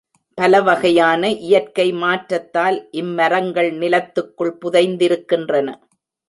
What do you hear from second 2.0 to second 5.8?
மாற்றத்தால் இம்மரங்கள் நிலத்துக்குள் புதைந்திருக்கின்றன.